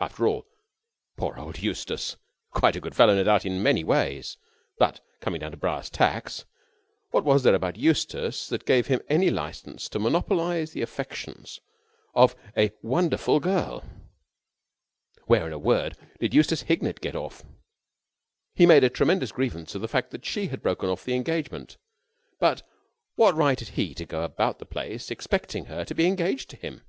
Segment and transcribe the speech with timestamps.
[0.00, 0.44] After all...
[1.16, 2.16] poor old Eustace...
[2.50, 4.36] quite a good fellow, no doubt in many ways...
[4.76, 6.44] but, coming down to brass tacks,
[7.12, 11.60] what was there about Eustace that gave him any license to monopolise the affections
[12.12, 13.84] of a wonderful girl?
[15.26, 17.44] Where, in a word, did Eustace Hignett get off?
[18.56, 21.76] He made a tremendous grievance of the fact that she had broken off the engagement,
[22.40, 22.66] but
[23.14, 26.56] what right had he to go about the place expecting her to be engaged to
[26.56, 26.82] him?